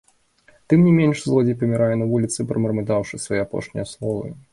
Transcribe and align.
Тым 0.71 0.79
не 0.85 0.93
менш, 0.99 1.19
злодзей 1.25 1.57
памірае 1.59 1.95
на 2.03 2.07
вуліцы, 2.13 2.45
прамармытаўшы 2.53 3.21
свае 3.27 3.41
апошнія 3.45 3.85
словы. 3.93 4.27